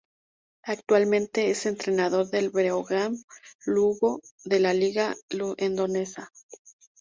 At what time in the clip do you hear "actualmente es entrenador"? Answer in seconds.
0.63-2.27